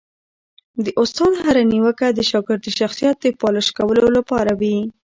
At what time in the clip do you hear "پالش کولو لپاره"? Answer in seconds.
3.41-4.51